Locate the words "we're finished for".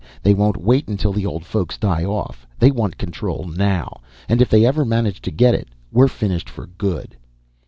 5.91-6.65